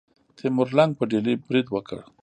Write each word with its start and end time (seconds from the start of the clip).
تیمور 0.37 0.69
لنګ 0.77 0.91
په 0.97 1.03
ډیلي 1.11 1.33
برید 1.45 1.67
وکړ. 1.71 1.99